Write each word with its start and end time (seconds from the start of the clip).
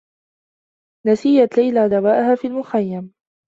نسيت 1.07 1.57
ليلى 1.57 1.89
دواءها 1.89 2.35
في 2.35 2.47
المخيّم. 2.47 3.13